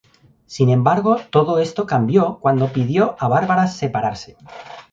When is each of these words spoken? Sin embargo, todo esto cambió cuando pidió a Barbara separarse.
Sin 0.47 0.71
embargo, 0.71 1.17
todo 1.29 1.59
esto 1.59 1.85
cambió 1.85 2.39
cuando 2.39 2.73
pidió 2.73 3.15
a 3.19 3.27
Barbara 3.27 3.67
separarse. 3.67 4.35